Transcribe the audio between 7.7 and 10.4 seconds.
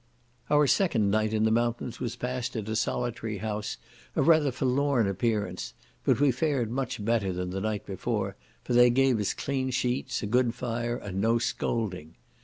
before, for they gave us clean sheets, a